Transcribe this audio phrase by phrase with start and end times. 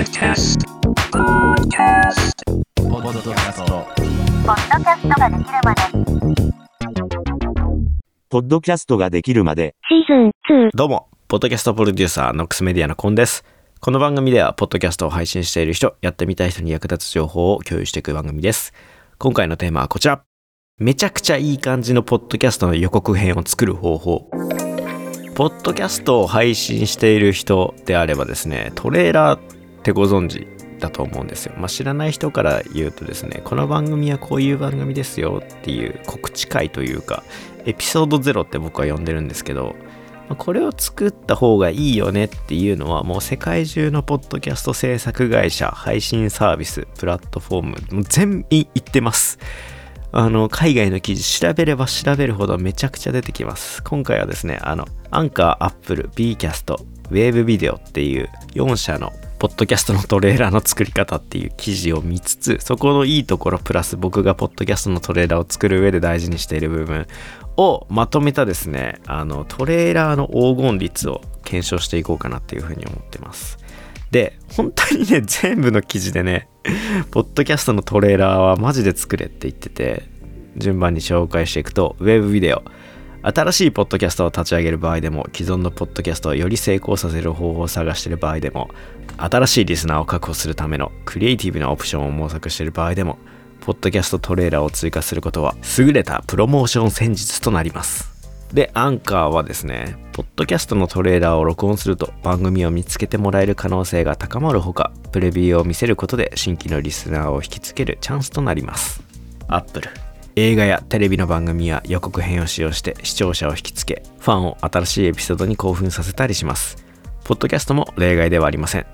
[0.00, 0.64] Podcast.
[1.12, 2.32] Podcast.
[2.74, 3.86] ポッドキャスト。
[4.46, 5.82] ポッドキャストができるまで。
[8.30, 10.70] ポッドキャストができるまで、シーズン2。
[10.74, 13.44] どうも、ポッドキャストプロデューサー、ノックスメディアのコンです。
[13.78, 18.72] この番組では、ポッドキャストを配信している人、やってみたい人に役立つ情報を共有していく番組です。
[19.18, 20.22] 今回のテーマはこちら。
[20.78, 24.30] めちゃくちゃいい感じのポッドキャストの予告編を作る方法。
[25.34, 30.46] ポッドキャストを配信している人であればですね、トレーラーってご存知
[30.78, 31.54] だと思うんですよ。
[31.56, 37.24] まあ、知らない人から言うとですね、この番組はこういう番組ですよっていう告知会というか、
[37.64, 39.74] エピソード0って僕は呼んでるんですけど、
[40.28, 49.38] まあこれを作った方がいいよねっていうのはもう世界中のポッドキャスト制作会社、配信サービス、プラットフォーム、もう全員言ってます。
[50.12, 53.82] あの、海外の記事調べれば調べるほどめちゃくちゃ出てきます。
[53.84, 67.06] 今回はですね、あの、アンカー、アップル、B キャスト、ウェーブビデオっていう4社のポッドキャストのトレーラーの作り方っていう記事を見つつ、そこのいいところプラス僕がポッドキャストのトレーラーを作る上で大事にしている部分
[67.56, 73.56] をまとめたですね、あの、トレーラーの黄金率を検証していこうかなっていうふうに思ってます。
[74.10, 76.50] で、本当にね、 全部の記事でね、
[77.10, 80.02] ポッドキャストのトレーラーはマジで作れって言ってて、
[80.58, 82.62] 順番に紹介していくと、ウェブビデオ。
[83.22, 88.70] 新しいポッドキャストを立ち上げる場合でも、既存のポッドキャストをより成功させる方法を探している場合でも、
[89.18, 93.18] 新しいリスナーを確保するためのクリエイティブなオプションを模索している場合でも、
[93.60, 98.10] ポッドキャストトレーラーを追加することは、優れたプロモーション戦術となります。
[98.54, 109.02] で、アンカーはですね、ポッドキャストのトレーラーを録音すると番組を見つけてもらえる可能性が高まるほか、プレビューを見せることで新規のリスナーを引きつけるチャンスとなります。
[109.46, 110.09] アップル。
[110.36, 116.84] 映画やテレビの番組や予告編を使用して視聴者を引きつけ、ファンを新しいエピソードに興奮させたりします。
[117.24, 118.86] ポッドキャストも例外ではありません。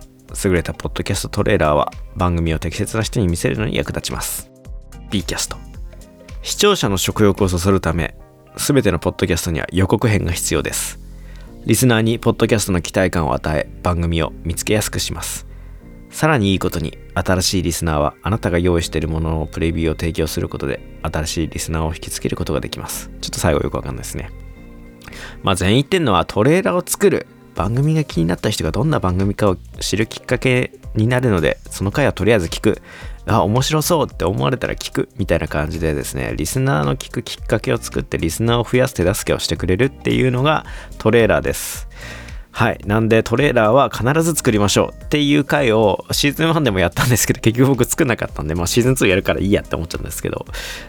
[0.45, 4.51] 優れたポッドキャストトレーラーは番組を適切な人に見せるのに役立ちます。
[5.11, 5.57] B キャスト。
[6.43, 8.15] 視聴者の食欲をそそるため、
[8.57, 10.99] すべてのポッドキャストには予告編が必要です。
[11.65, 15.47] リスナーにポッドキャストの期待感を与え、番組を見つけやすくします。
[16.17, 23.11] さらにいいことに、新しいリスナーはあなたが用意しているもののプレビューを提供することで、新しいリスナーを引きつけることができます。
[23.21, 24.31] ちょっと最後よくわかんないですね。
[25.43, 27.27] まあ全員言ってんのはトレーラーを作る。
[27.55, 32.81] 番組が気になった人がどんな番組かを知るきっかけになるので、その回はとりあえず聞く。
[33.27, 40.65] あ、面白そうって思われたら聞くみたいな感じでですね、リスナーの聞くきっかけを作ってリスナーを増やす手助けをしてくれるっていうのが
[40.97, 41.89] トレーラーです。
[42.57, 42.79] はい。
[42.87, 50.47] なんでトレーラーは必ず作りましょうっていう回をシーズン1でもやったんですけど、 結局僕作んなかったんで、まあシーズン2やるからいいやって思っちゃうんですけど。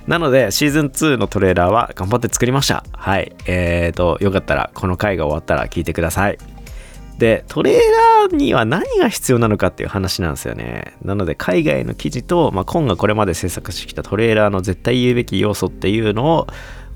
[0.08, 2.86] なのでシーズン2のトレーラーは頑張って作りました。
[2.94, 3.34] はい。
[3.48, 6.38] えーと、よかったらこの回が終わったら聞いてください。
[7.18, 10.94] で、トレーラーには何が必要なのかっていう話なんですよね。
[11.04, 16.48] なので、海外の記事と、まあ、コンがこれまで制作してきたトレーラーの絶対言うべき要素っていうのを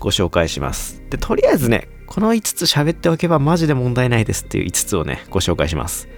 [0.02, 1.02] ご紹介します。
[1.12, 6.10] で、とりあえずね、この5つ喋っておけばマジで問題ないですっていう5つをね、ご紹介します。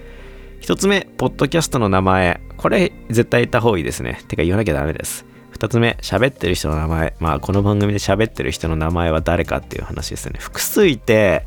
[0.62, 2.40] 1つ目、ポッドキャストの名前。
[2.56, 4.22] これ絶対言った方がいいですね。
[4.26, 5.26] てか言わなきゃダメです。
[5.52, 7.14] 2つ目、喋ってる人の名前。
[7.20, 10.38] まあ、この番組で喋ってる人の名前は誰かっていう話ですね。
[10.40, 11.44] 複数いて、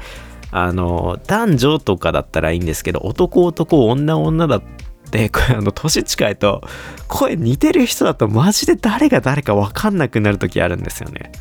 [0.52, 4.62] あの、男女とかだったらいいんですけど、男男、女女だっ
[5.09, 6.62] て、これあの、年近いと、
[7.08, 11.31] 声似てる人だとマジで誰が誰か分かんなくなる時あるんですよね。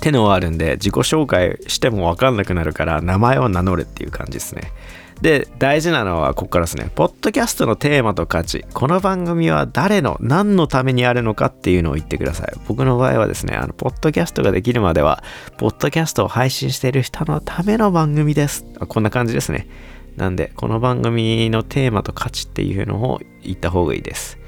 [0.00, 4.72] ってのあるんで、自己紹介しても分かんなくなるから、名前を名乗れっていう感じですね。
[5.20, 6.90] で、大事なのはここからですね。
[6.94, 8.64] ポッドキャストのテーマと価値。
[8.72, 12.52] この番組は誰の、何のためにあるのかっていうのを言ってください。
[12.66, 15.22] 僕の場合はですね、あの、ポッドキャストができるまでは、
[15.58, 18.64] ポッドキャストを配信している人のための番組です。
[18.88, 19.68] こんな感じですね。
[20.16, 24.39] なんで、この番組のテーマと価値っていうのを言った方がいいです。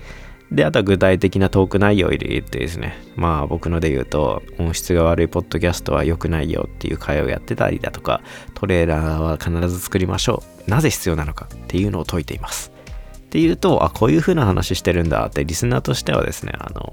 [0.52, 8.20] で、あとは具体的なトーク内容を入れてですね、まあ僕ので言うと、音質が悪いポッドキャストは良くないよっていう会をやってたりだとか、
[8.54, 10.70] トレーラーは必ず作りましょう。
[10.70, 12.70] なぜ必要なのかっていうのを説いています。
[13.16, 16.92] っていうと、あ、こういう風な話してるんだってリスナーとしてはですね、あの、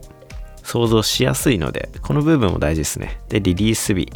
[0.64, 3.20] 想像しやすいので、この部分も大事ですね。
[3.28, 4.10] で、リリース日。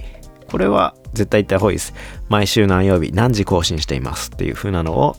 [0.50, 1.94] これは絶対言った方がいいです。
[2.30, 5.18] 毎週何曜日、何時更新していますっていう風なのを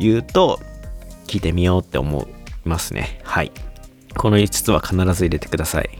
[0.00, 0.60] 言うと、
[1.26, 3.20] 聞いてみようって思いますね。
[3.24, 3.52] はい。
[4.16, 5.90] この5つは必ず入れてください。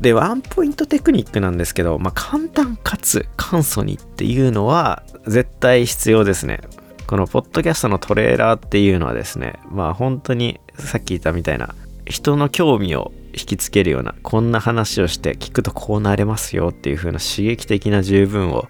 [0.00, 6.60] で、ワンポイントテクニックなんですけど、まあ、簡単かつ簡素にっていうのは絶対必要ですね。
[7.06, 11.74] このポッドキャストのトレーラーっていうのはですね、まあ本当にさっき言ったみたいな
[12.06, 18.68] 人の興味を引きつけるようなこんな話をして聞くとこうなれますよっていう風な刺激的な十分を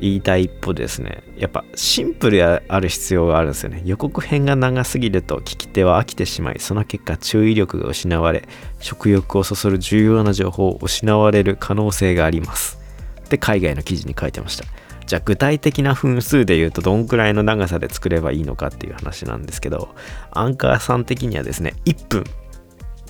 [0.00, 1.22] 言いたい一歩ですね。
[1.36, 3.82] やっぱシンプルである必要があるんですよね。
[3.84, 8.48] 予告編が長すぎると聞き手は飽きてしまいその結果注意力が失われ
[8.80, 12.78] 食欲をそそる重要な情報を失われる可能性があります。
[13.24, 14.64] って海外の記事に書いてました。
[15.06, 19.94] じゃあ具体的な分数で言うとどんくらいの長さで作ればいいのかっていう話なんですけど
[20.30, 22.24] アンカーさん的にはですね1分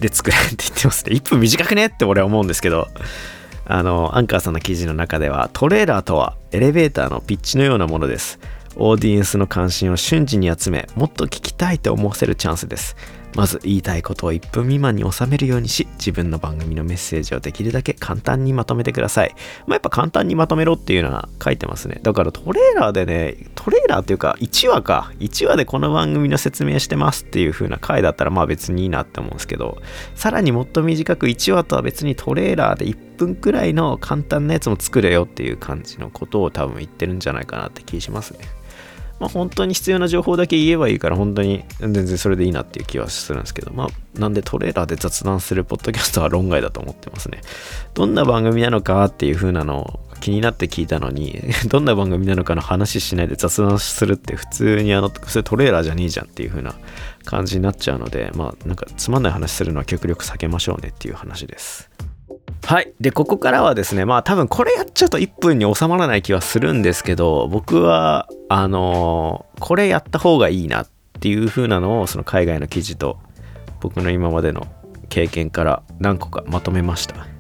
[0.01, 1.15] で作れって言ってますね。
[1.15, 2.89] 1分短くねって俺は思うんですけど
[3.67, 8.39] あのアンカーさんの記事の中ではトレーラーとはエレベーターのピッチのようなものです。
[8.77, 12.97] オーディエンスの関心を瞬時に集めもっと聞きたいと思わせるチャンスです。
[13.37, 19.35] まず言いたいことを1分未満に収めるようにし自分の番組のメッセージをできるだけ簡単にまとめてください。
[19.67, 22.01] まあやっぱ簡単にまとめろっていうのは書いてますね。
[22.03, 25.11] だからトレーラーでねトレーラーっていうか1話か。
[25.21, 29.81] 1話でこの番組の説明してますっていう風な回だったらまあ別にいいなって思うんですけど
[30.15, 38.41] さらにもっと短く1話とは別にトレーラーで1分くらいの簡単なやつも作れよっていう感じのことを多分言ってるんじゃないかなって気しますね。
[39.19, 47.41] まあ、本当に必要な情報だけ言えばいいから本当に全然それでいいなっていう気はするんですけどまあなんでトレーラーで雑談するポッドキャストは論外だと思ってますね。
[47.95, 56.75] どんな番組なのかっていう風なのを気になって聞いたのに どんな番組なのかの話しないで雑談するって普通にあのそれトレーラーじゃねえじゃんっていう風な
[57.25, 61.91] 感じになっちゃうのでまあなんかつまんない話するのは極力避けましょうねっていう話です
[62.67, 62.95] はい。
[62.99, 70.89] で、ここからはですね、まあ多分これやっちゃうと1分に収まらない気はするんですけど、僕は、あのーこれやった方がいいなっ
[71.21, 73.19] ていう風なのを、その海外の記事と
[73.81, 74.67] 僕の今までの
[75.11, 77.34] 経験から何個かまとめました。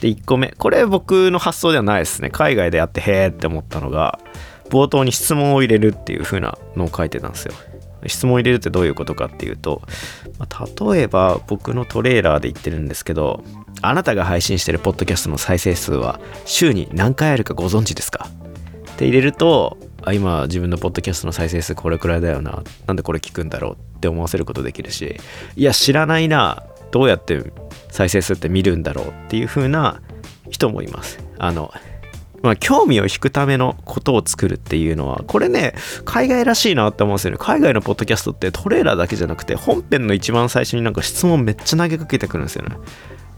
[0.00, 0.54] で、1個目。
[0.58, 2.30] これ僕の発想ではないですね。
[2.30, 4.18] 海外でやってへーって思ったのが、
[4.70, 7.54] 冒頭に質問を入れるっていう風なのを書いてたんですよ。
[8.06, 9.82] 質問入れるってどういうことかっていうと、
[10.38, 13.42] まあ例えば僕のトレーラーで言ってるんですけど、
[13.82, 18.28] あなたが配信してるポッドキャストの再生数は週に何回あるかご存知ですか？
[18.92, 22.62] って入れると、あ今自分のポッドキャストの再生数これくらいだよな。
[22.86, 25.16] なんでこれ聞くんだろうって思わせることできるし、
[25.56, 26.62] いや知らないな。
[26.92, 27.42] どうやって
[27.90, 30.00] 再生数って見るんだろうっていう風な
[30.50, 31.18] 人もいます。
[31.38, 31.72] あの、
[32.42, 35.74] まあ、興味を引くためのことを作るっていうのは、これね、
[36.04, 37.36] 海外らしいなって思うんですよね。
[37.40, 42.76] 海外のポッドキャストってトレーラーだけじゃなくて、本編の一番最初になんか質問めっちゃ投げかけてくるんですよね。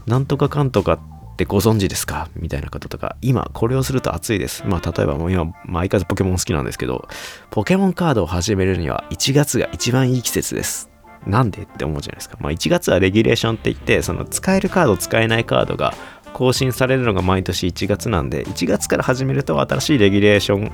[0.05, 2.29] なんとかかんとかってご存知ですか？
[2.35, 4.63] みたいなこととか、今これをすると熱いです。
[4.67, 7.07] まあ、例えばもう今、まあ、相変わらずポケモン好きなんですけど、
[7.49, 10.90] ポケモンカードを始めるには1月が一番いい季節です。
[11.25, 12.37] なんでって思うじゃないですか。
[12.39, 15.93] まあ、1月はレギュレーションって言って、その使えるカード、使えないカードが
[16.33, 20.71] 更新されるのが毎年1月なんで、1月から始めると新しいレギュレーション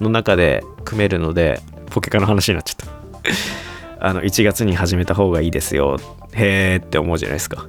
[0.00, 1.60] の中で組めるので、
[1.90, 2.86] ポケカの話になっちゃっ
[3.98, 4.00] た。
[4.08, 5.98] あの、1月に始めた方がいいですよ。
[6.32, 7.66] へーって思うじゃないですか。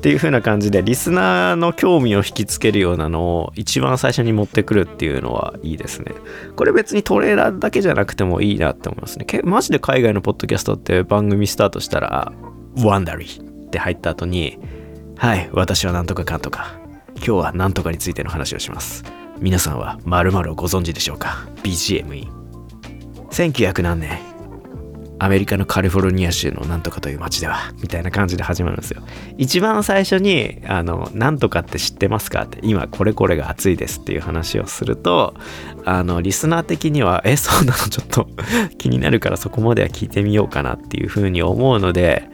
[0.00, 6.14] っていう風な感じでリスナーの興味を引きつけるようなのを一番最初に持ってくるっていうのはいいですね。
[6.56, 9.26] これ別にトレーラーだけじゃなくてもいいなって思いますね。
[9.26, 12.32] けマジで海外のポッドキャストって番組スタートしたら
[12.82, 14.58] 「ワンダリー」って入った後に
[15.18, 16.80] 「はい私はなんとかかんとか
[17.16, 19.04] 今日はなんとかについての話をします」
[19.38, 22.28] 皆さんは〇〇をご存知でしょうか ?BGM イン
[23.30, 24.29] 1900何年？
[25.22, 29.02] アメリカのカリフォルニア州のなんとかという街ではみたいな感じで始まるんですよ。
[29.36, 35.34] 一番最初にあのなんとかって知ってますかって今これこれが熱いですっていう話をすると
[35.84, 37.88] あのリスナー的にはえそうなの？
[37.90, 38.28] ちょっと
[38.78, 42.30] 気になるからそこまでは聞いてみようかなっていうふうに思うので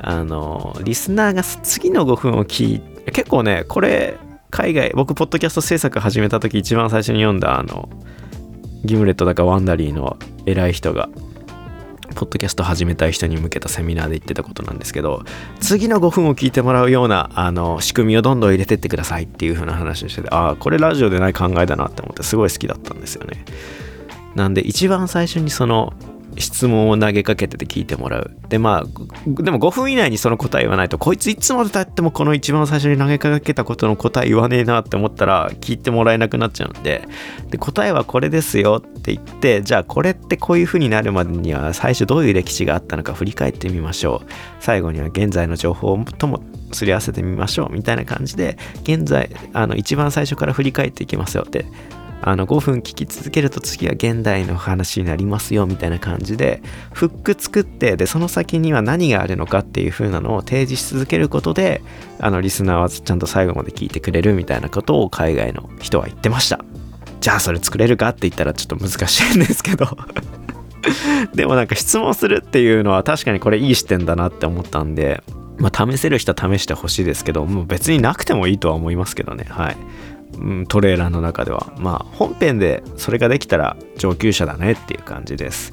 [0.00, 4.18] あのリスナーが次の5分を聞いて結構ねこれ
[4.50, 7.88] 海外僕ポッドキャスト制作始めた時一番最初に読んだあの
[8.84, 11.08] ギムレットだかワンダリーの偉い人が
[12.16, 15.22] ポッドキャスト始めたい人に向けたセミナーで言ってたことなんですけど
[15.60, 23.44] 次の5分を聞いてもらうようなあの仕組みをどんどん入れてってくださいっていう風な話をしててああこれラジオでない考えだなって思ってすごい好きだったんですよね。
[24.34, 25.92] なんで一番最初にその
[26.38, 28.30] 質問を投げかけてて聞いてもらう。
[28.48, 28.84] でまあ
[29.26, 37.06] でも5分以内にその答え言わないとこいついつまでたってもこの一番最初に投げかけたことの答え言わねえなって思ったら聞いてもらえなくなっちゃうんで。
[37.50, 44.26] で答えはこれですよって言ってじゃあこれってこういう風になるまでには最初どういう歴史があったのか振り返ってみましょう。
[44.60, 51.66] 最後には現在の情報ともすり合わせてみましょうみたいな感じで現在あの一番最初から振り返っていきますよって
[52.26, 56.60] あの5分聞き続けると次は現代の話になりますよみたいな感じで
[56.92, 61.82] フック作ってでその先には何があるのかっていう風なのを提示し続けることで
[62.18, 66.64] あのリスナーはちゃんと最後まで聞いてくれるみたいなことを海外の人は言ってました。
[67.20, 69.86] じゃあそれ作れるかって言ったらちょっと難しいんですけど。
[71.32, 75.22] でもなんか質問するっていうのは確かにこれいい視点だなって思ったんで
[75.58, 79.46] まあ試せる人は試してほしいですけどもう別になくてもいいとは思いますけどね。
[79.48, 79.76] はい。
[80.68, 81.72] トレーラーの中では。
[81.78, 85.72] まあ本編でそれができたら上級者だねっていう感じです。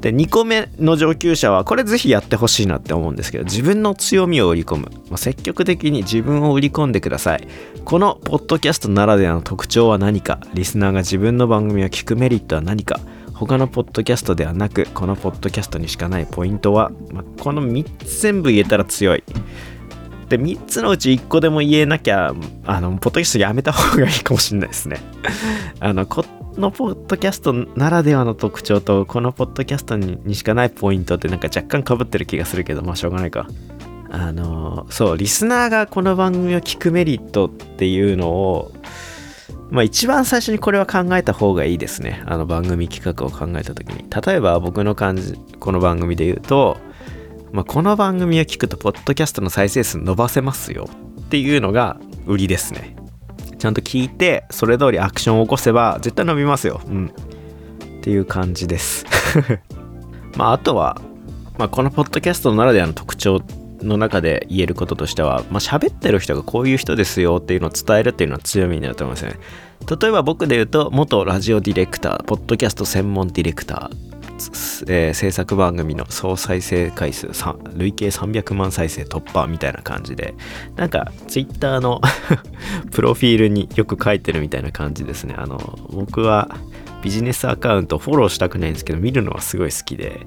[0.00, 7.48] で2個目の上級者はこれぜひやってほしいなって思うんですけど自分の強みを売り込む、まあ積極的に自分を売り込んでください。
[7.84, 10.40] このポッドキャストならではの特徴は何か。
[10.54, 13.00] リスナーが自分の番組を聞くメリットは何か。
[13.34, 19.24] 他のポッドキャストではなくこのポッドキャストにしかないポイントは、まあこの3つ全部言えたら強い。
[20.36, 24.98] で3つのうち1個でも言えなきゃあのポッドキャストやめた方がいいかもしれないですね。
[25.78, 26.24] あのこ
[26.56, 33.46] のポッドキャストならではの特徴とこのポッドキャストにしかないポイントってなんか若干かぶってる気がするけどまあしょうがないか。
[34.10, 38.72] あのそうリスナーがこの番組を聞くメリットっていうのを
[39.70, 42.22] まあ一番最初にこれは考えた方がいいですね。
[42.26, 44.04] あの番組企画を考えた時に。
[44.26, 46.76] 例えば僕の感じこの番組で言うと
[47.54, 50.88] まあ、この番組を聞くと、ポッドキャストの再生数伸ばせますよ
[51.20, 52.96] っていうのが売りですね。
[53.60, 56.80] ちゃんと聞いて、それ通りアクションを起こせば、絶対伸びますよ。
[56.84, 57.06] うん。
[57.06, 59.06] っていう感じです。
[60.36, 61.00] まあ、あとは、
[61.56, 63.40] まあ、このポッドキャストならではの特徴
[63.80, 69.38] の中で言えることとしては、まあ、喋ってる人がこういう人ですよっていうのを伝えるっていうのは強みになると思いますね。
[69.88, 74.13] 例えば僕で言うと、元ラジオディレクター、ポッドキャスト専門ディレクター、
[74.88, 77.28] えー制作番組の総再生回数
[77.74, 80.34] 累計300万再生突破みたいな感じで
[80.76, 82.00] なんかツイッターの
[82.92, 85.34] プロフィールによく書いてるみたいな感じですね。
[85.36, 86.56] あの僕は
[87.02, 90.20] ビジネスアカウントフォローしたくないんですけど見るのはすごい好きで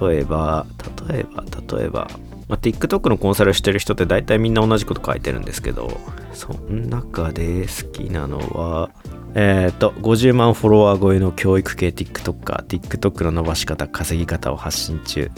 [0.00, 0.66] 例えば
[1.08, 1.44] 例えば
[1.76, 2.08] 例えば、
[2.48, 6.00] まあ、TikTok のコンサルしてる人って大体みんな同じこと書いてるんですけど
[6.32, 8.90] その中で好きなのは
[9.34, 15.30] えっ、と50万フォロワー超えの教育系 TikToker TikTok の伸ばし方稼ぎ方を発信中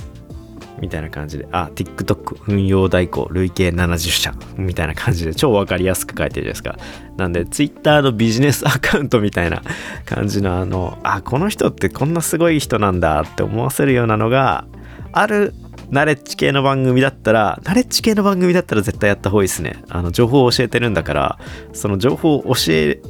[0.80, 7.14] みたいな感じであ TikTok 運用代行累計70社みたいな感じで超わかりやすく書いてるじゃないですか。
[7.16, 9.62] なんで Twitter のビジネスアカウントみたいな
[10.04, 14.66] 感じのあのあこの人ってこんなすごい人なんだって思わせるようなのが
[15.12, 15.54] ある
[15.90, 19.82] ナレッジ系の番組だったらナレッジ系の番組だったら絶対やった方がいいですね。
[19.88, 21.38] あの情報を教えてるんだから
[21.72, 23.00] その情報を教え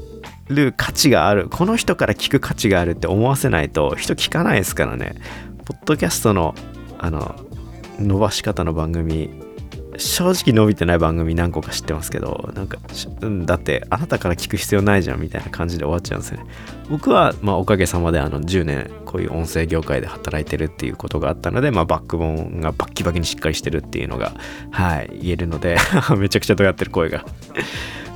[0.49, 5.17] る価値があるこの人から聞く価値があるって思わせないと人聞かないですからね。
[5.65, 6.55] ポッドキャストの
[6.99, 7.37] あの
[7.99, 9.31] 伸ばし方の番組
[9.99, 12.79] 正直伸びてない番組何個か知ってますけどなんか
[13.47, 16.47] だってあなたから聞く必要ないじゃんみたいな感じで終わっちゃうんですよね。
[16.89, 24.33] 僕はまあおかげさまであの10年こういう音声業界で働いてるっていうことがあったのでまあバックボーンがバッキバキにしっかりしてるっていうのが
[24.71, 25.77] はい言えるので
[26.17, 27.25] めちゃくちゃ尖ってる声が。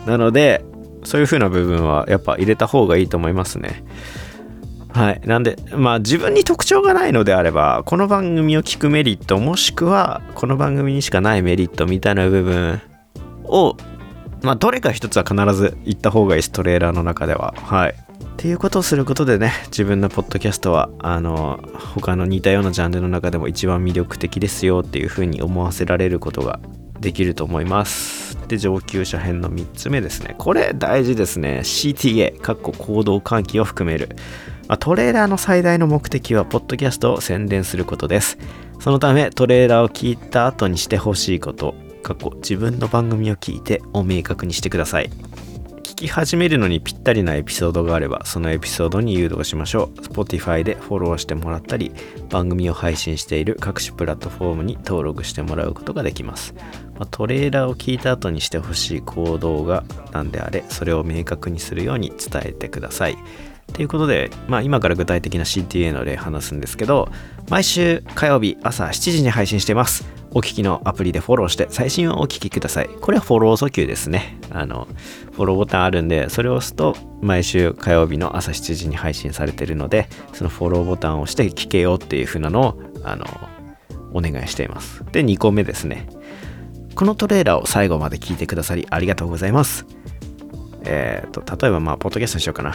[0.06, 0.64] なので
[1.04, 3.84] そういう風な部分はやっぱ入れた方がいいと思いますね。
[4.92, 5.20] はい。
[5.24, 12.80] なんで、まあ自分に特徴がないのであれば、この番組を聞くメリット、もしくは、この番組にしかないメリットみたいな部分
[13.44, 13.76] を、
[14.42, 17.54] まあどれか一つは必ず言った方がいいです、トレーラーの中では。
[17.56, 17.94] はい。
[17.94, 21.60] っていうことをすることでね、自分のポッドキャストは、あの、
[21.94, 26.60] 他の似たようなジャンルの中でも一番魅力的ですよっていう風に思わせられることが
[27.00, 28.36] できると思います。
[28.48, 30.34] で、上級者編の3つ目ですね。
[30.38, 31.60] これ大事ですね。
[31.62, 34.16] CTA、かっこ行動喚起を含める。
[34.68, 38.38] まあトレーラーの最大の目的は、ポッドキャストを宣伝することです。
[38.78, 45.10] そのため、トレーラーを聞いた後にしてほしいこと、過去自分の番組を聞いてを明確にしてください。
[45.84, 50.00] 聞き始めるのにぴったりなエピソードがあれば、そのエピソードに誘導しましょう。
[50.00, 51.92] Spotify でフォローしてもらったり、
[52.28, 56.54] 番組を配信している各種プラットフォームに登録してもらうことができます。
[56.98, 63.16] まあトレーラーを聞いた後にしてほしい行動が何であれ、それを明確にするように伝えてください。
[63.72, 67.08] ということで、まあ、今から具体的な CTA の例話すんですけど、
[67.48, 70.04] 毎週火曜日朝7時に配信してます。
[70.34, 72.88] お聞きのアプリでフォローして最新をお聞きください。
[72.88, 74.38] これはフォロー訴求ですね。
[74.50, 74.88] あの、
[75.32, 83.26] フォローボタンあるんで、それを押すと毎週火曜日の朝7時に配信されてるので、そのフォローボタンを押して聞けよっていう風なのを、あの、
[84.14, 85.04] お願いしています。
[85.12, 86.08] で、2個目ですね。
[86.94, 89.86] このトレーラーを最後まで聞いてくださりありがとうございます。
[90.84, 92.74] えっ、と、例えばまあ、ポッドキャストにしようかな。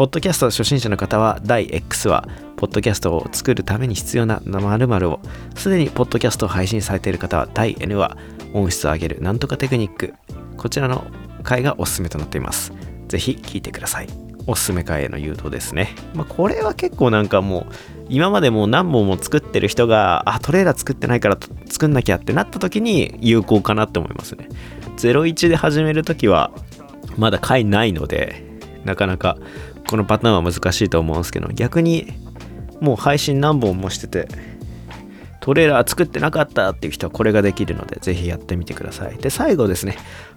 [0.00, 2.26] ポッドキャスト初心者の方は第 X は、
[2.56, 5.20] ポッドキャストを作るために必要な〇〇を、
[5.54, 8.16] すでにポッドキャストを配信されている方は第 N は、
[8.54, 10.14] 音質を上げるなんとかテクニック。
[10.56, 11.04] こちらの
[11.42, 12.72] 回がおすすめとなっています。
[13.08, 14.08] ぜひ聞いてください。
[14.46, 15.94] おすすめ回への誘導ですね。
[16.14, 17.72] まあ、これは結構なんかもう、
[18.08, 24.48] 今までもう何本も作ってる人が、あ、トレーラー作ってないから作んなきゃってなった時に有効かなって思いますね。
[24.96, 26.52] 01で始めるときは、
[27.18, 28.48] まだ回ないので、
[28.84, 29.36] なかなか
[29.90, 32.12] このパターンは難しいと思うんですけど逆に
[32.80, 34.28] もう配信何本もしてて
[35.40, 39.16] トレーラー作ってなかったっていう人はこれができるのでぜひやってみてください。
[39.16, 39.96] で最後ですね。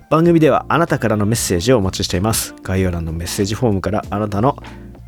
[0.10, 2.56] 番組ではあなたからのメッセージをお待ちしています。
[2.64, 4.58] 概要欄のメッセージフォームからあなたの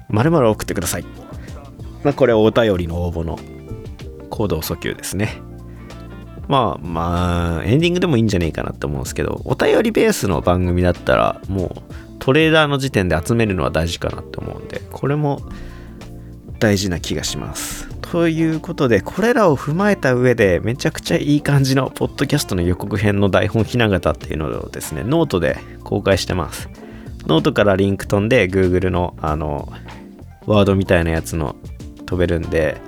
[0.10, 1.06] 〇〇を送ってください。
[2.04, 3.40] まあこれお便りの応募の
[4.30, 5.42] 行動訴求ですね。
[6.48, 15.44] まあまあエンディングでもいいんじゃねえかなって思うんですけどお便りベースの番組だったらもうトレーラーの時点で集めるのは大事かなって思うんでこれも
[16.58, 17.88] 大事な気がします。
[18.02, 26.68] ということでこれらを踏まえた上でめちゃくちゃいい感じのポッドキャストの予告編の台本ひな形っていうのをですねノートで公開してます。
[27.28, 29.72] ノートからリンク飛んで Google のあの
[30.48, 31.56] ワードみたいなやつの
[32.08, 32.82] 飛べるんで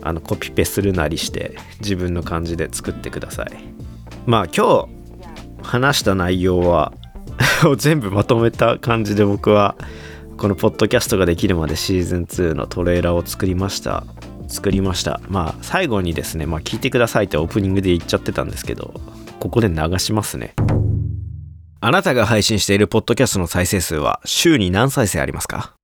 [0.00, 3.52] あのコピペするなりして自分の感じで作ってください。
[4.24, 4.88] まあ今日
[5.62, 6.94] 話した内容は
[7.66, 9.76] を全部まとめた感じで僕は
[10.36, 14.04] このポッドキャストができるまでシーズン2のトレーラーを作りました。
[14.46, 15.20] 作りました。
[15.28, 18.94] まあ最後にですねまあ聞いてくださいってオープニングで言っちゃってたんですけど
[19.40, 20.54] ここで流しますね。
[21.80, 25.74] あなたが配信しているポッドキャストの再生数は週に何再生ありますか？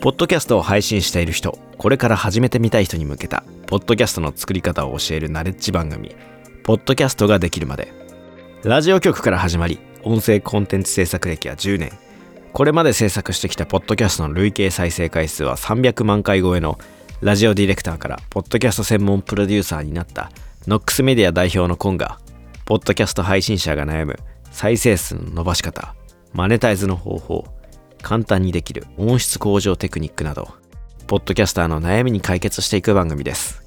[0.00, 6.14] ポッドキャストを配信している人これから始めてみたい人に向けたポッドキャストの作り方を教えるナレッジ番組
[6.62, 7.92] ポッドキャストができるまで。
[8.62, 11.90] ラジオ局から始まり音声コンテンツ制作歴は10年。
[12.52, 16.78] これまで制作してきたポッドキャストの累計再生回数は300万回超えの
[17.20, 20.30] ラジオディレクターからポッドキャスト専門プロデューサーになった
[20.68, 22.20] ノックスメディア代表のコンが
[22.64, 24.16] ポッドキャスト配信者が悩む
[24.52, 25.94] 再生数の伸ばし方。
[26.32, 27.44] マネタイズの方法。
[28.00, 30.48] 簡単にできる音質向上テクニックなど。
[31.08, 33.62] ポッドキャスターの悩みに解決していく番組です。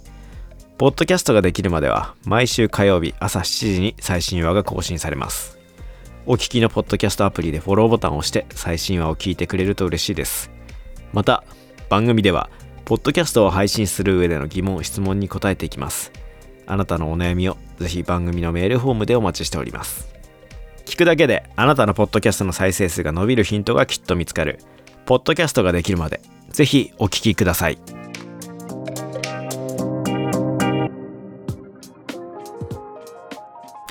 [0.77, 5.58] ポッドキャストができるまでは毎週火曜日朝7時に最新話が更新されます。
[6.31, 10.51] お聞きのポッドキャストアプリでフォローボタンを押して最新話を聞いてくれると嬉しいです。
[11.11, 11.43] また
[11.89, 12.51] 番組では
[12.85, 16.11] ポッドキャストを配信する上での疑問質問に答えていきます。
[16.67, 20.07] あなたのお悩みをぜひ番組のメールフォームでお待ちしております。
[20.85, 24.59] 聞くだけであなたのポッドキャストの再生数が伸びるヒントがきっと見つかる。
[25.07, 26.21] ポッドキャストができるまで
[26.51, 27.79] ぜひお聞きください。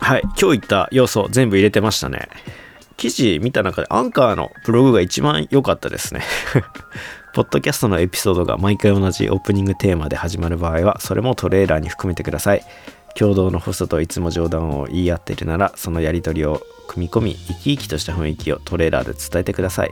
[0.08, 0.22] はい。
[0.22, 2.30] 今日言った要素全部入れてましたね。
[2.96, 6.22] 記事見た中でアンカーのブログが一番良かったですね。
[7.34, 12.62] ポッドキャストのエピソードが毎回同じオープニングテーマで始まる場合はそれもトレーラーに含めてください。
[13.16, 19.90] 共同のホストといつも冗談を言い合っているならそのやり取りを組み込み生き生きとした雰囲気をトレーラーで伝えてください。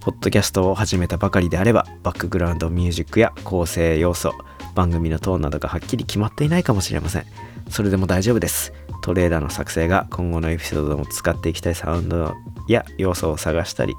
[0.00, 4.34] ポッドキャストを始めたばかりであればバックグラウンドミュージックや構成要素
[4.74, 7.24] 番組のトーンなどがはっきり決まっていないかもしれません。
[7.70, 8.74] それでも大丈夫です。
[9.02, 12.34] トレーラーの作成が今後のエピソードでも使っていきたいサウンド
[12.68, 13.94] や要素を探したり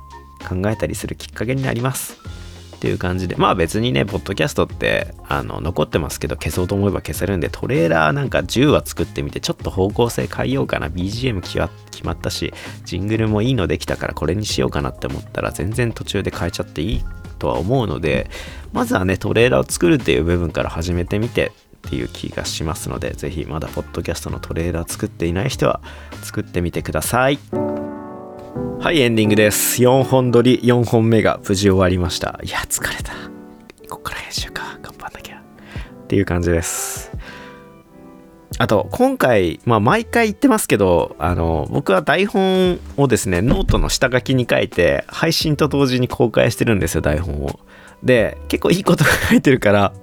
[0.48, 2.18] 考えたりするきっかけになります。
[2.78, 3.36] っていう感じで。
[3.36, 10.88] まあ別にねポッドキャストってあの残ってますけど消そうと思えば消せるんでトレーラーなんか10話作ってみてちょっと方向性変えようかな。
[10.88, 11.58] BGM 決
[12.06, 12.54] まったし
[12.86, 17.04] ジングルもいいのできたからこれにしようかなって思ったら全然途中で変えちゃっていい
[17.40, 18.30] とは思うので
[18.74, 21.52] まずはねトレーラーを作るっていう部分から始めてみて
[21.88, 25.80] っていう気がしますのでぜひまだポッドキャストのトレーラー作っていない人は
[26.22, 27.40] 作ってみてください。
[28.80, 29.82] はいエンディングです。
[29.82, 32.42] 4本撮り4本目が無事終わりました。
[32.44, 33.14] いや疲れた。
[33.90, 34.78] こっから編集か。
[34.82, 35.38] 頑張んなきゃ。
[35.38, 37.10] っていう感じです。
[38.60, 47.62] あと今回まあ毎回言ってますけどあの僕は台本をですねノートの下書きに書いて配信と同時に公開してるんですよ台本を。
[48.04, 49.94] で結構いいことが書いてるから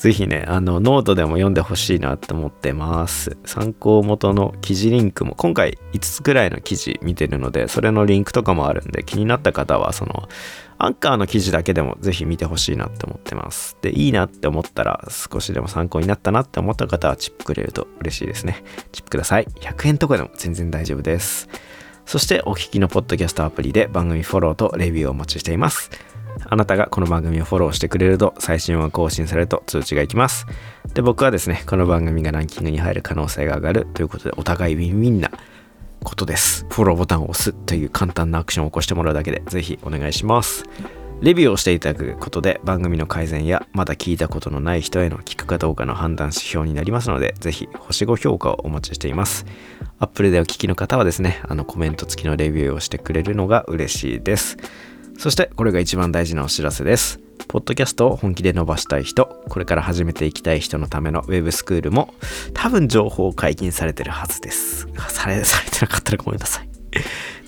[0.00, 3.36] ぜひね、あの、ノートでも読んでほしいなって思ってます。
[3.44, 10.26] 参考元の記事リンクも、今回5つくらいの記事見てるので、それのリンクとかもあるんで、気になった方は、その、
[10.78, 13.76] アンカーの記事だけでもぜひ見てほしいなって思ってます。
[13.82, 18.64] で、いいなって思ったら、少しでも参考になったなって思った方は、チップくれると嬉しいですね。
[18.92, 19.44] チップください。
[19.60, 21.50] 100円とかでも全然大丈夫です。
[22.06, 25.90] そして、お聞きのポッドキャストアプリで番組フォローとレビューをお待ちしています。
[26.48, 30.46] あなたがこの番組をフォローしてくれると最新話更新されると通知がいきます。
[30.94, 35.30] で、僕はですね、この番組がランキングに入る可能性が上がるということで、お互いウィンウィンな
[36.02, 36.66] ことです。
[36.70, 40.64] フォローボタンを押すという簡単なアクションを起こしてもらうだけで、ぜひお願いします。
[41.22, 49.44] レビューをしていただくことで番組の改善やまだ聞いたことのない人への聞くかどうかの判断指標になりますので、ぜひ星5評価をお待ちしています。
[49.98, 54.56] Apple でお聞きの方はですね、あのコメント付きのレビューをしてくれるのが嬉しいです。
[55.20, 57.20] そしてこれが一番大事なお知らせです。
[57.46, 62.14] ポッドキャストを本気で伸ばしたい人、これから始めていきたい人のためのウェブスクールも
[62.54, 64.88] 多分情報解禁されてるはずです。
[65.10, 66.68] され、 されてなかったらごめんなさい。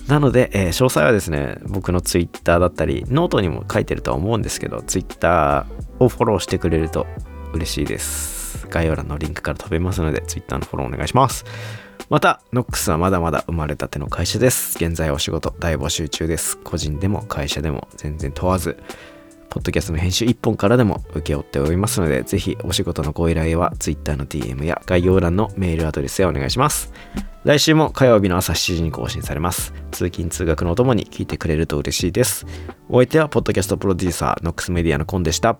[0.07, 7.07] なので、えー詳細はですね、僕のツイッターだったり、ノートにも書いてるとは思うんですけど、ツイッターをフォローしてくれると
[7.53, 8.67] 嬉しいです。
[8.69, 11.43] 概要欄のリンクから飛べますので、Twitter のフォローお願いします。
[12.09, 14.77] また、ノックスはまだまだ生まれたての会社です。
[14.77, 16.57] 現在お仕事大募集中です。
[16.57, 18.77] 個人でも会社でも全然問わず、
[19.49, 26.91] ポッドキャストの編集1本からでも請け負っておりますので、ぜひお仕事のご依頼は Twitter の DM や概要欄のメールアドレスへお願いします。
[27.43, 29.73] 来週も火曜日の朝7時に更新されます。
[29.91, 32.45] 通勤通学のお供に聞いてくれると嬉しいです。
[32.89, 35.59] お相手はポッドキャストプロデューサーノックスメディアのコンでした。